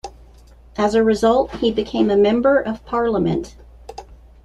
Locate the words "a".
0.95-1.03, 2.09-2.17